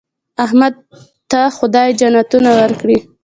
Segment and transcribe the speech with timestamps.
[0.45, 0.73] احمد
[1.31, 2.97] ته خدای جنتونه ورکړي.